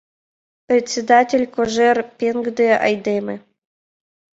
[0.67, 3.35] Председатель Кожер пеҥгыде айдеме.